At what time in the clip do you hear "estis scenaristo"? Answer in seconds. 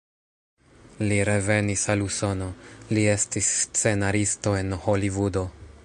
3.13-4.57